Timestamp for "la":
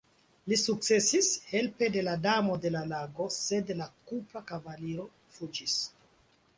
2.09-2.15, 2.79-2.83, 3.85-3.91